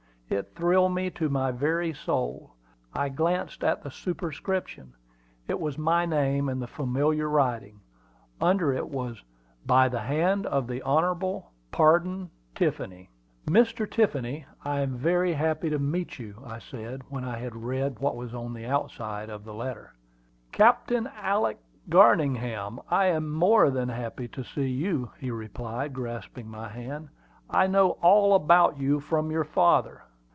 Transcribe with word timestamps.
It 0.33 0.55
thrilled 0.55 0.93
me 0.95 1.09
to 1.09 1.27
my 1.27 1.51
very 1.51 1.93
soul. 1.93 2.53
I 2.93 3.09
glanced 3.09 3.65
at 3.65 3.83
the 3.83 3.91
superscription. 3.91 4.93
It 5.49 5.59
was 5.59 5.77
my 5.77 6.05
name 6.05 6.47
in 6.47 6.57
the 6.61 6.67
familiar 6.69 7.27
writing. 7.27 7.81
Under 8.39 8.71
it 8.71 8.87
was, 8.87 9.21
"By 9.65 9.89
the 9.89 9.99
hand 9.99 10.45
of 10.45 10.67
the 10.67 10.81
Hon. 10.83 11.43
Pardon 11.73 12.29
Tiffany." 12.55 13.09
"Mr. 13.45 13.85
Tiffany, 13.91 14.45
I 14.63 14.79
am 14.79 14.95
very 14.95 15.33
happy 15.33 15.69
to 15.69 15.77
meet 15.77 16.17
you," 16.17 16.41
I 16.47 16.59
said, 16.59 17.01
when 17.09 17.25
I 17.25 17.37
had 17.37 17.53
read 17.65 17.99
what 17.99 18.15
was 18.15 18.33
on 18.33 18.53
the 18.53 18.65
outside 18.65 19.29
of 19.29 19.43
the 19.43 19.53
letter. 19.53 19.91
"Captain 20.53 21.07
Alick 21.21 21.57
Garningham, 21.89 22.79
I 22.87 23.07
am 23.07 23.33
more 23.33 23.69
than 23.69 23.89
happy 23.89 24.29
to 24.29 24.45
see 24.45 24.69
you," 24.69 25.11
he 25.19 25.29
replied, 25.29 25.91
grasping 25.91 26.49
my 26.49 26.69
hand. 26.69 27.09
"I 27.49 27.67
know 27.67 27.91
all 28.01 28.33
about 28.33 28.77
you 28.77 29.01
from 29.01 29.29
your 29.29 29.43
father." 29.43 30.03